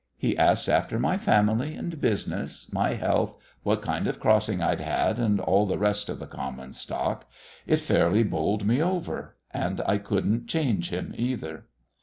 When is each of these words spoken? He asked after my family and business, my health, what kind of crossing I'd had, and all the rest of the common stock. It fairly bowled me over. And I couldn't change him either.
He 0.17 0.35
asked 0.35 0.67
after 0.67 0.97
my 0.97 1.19
family 1.19 1.75
and 1.75 2.01
business, 2.01 2.73
my 2.73 2.95
health, 2.95 3.37
what 3.61 3.83
kind 3.83 4.07
of 4.07 4.19
crossing 4.19 4.59
I'd 4.59 4.79
had, 4.81 5.19
and 5.19 5.39
all 5.39 5.67
the 5.67 5.77
rest 5.77 6.09
of 6.09 6.17
the 6.17 6.25
common 6.25 6.73
stock. 6.73 7.29
It 7.67 7.81
fairly 7.81 8.23
bowled 8.23 8.65
me 8.65 8.81
over. 8.81 9.35
And 9.51 9.79
I 9.85 9.99
couldn't 9.99 10.47
change 10.47 10.89
him 10.89 11.13
either. 11.15 11.67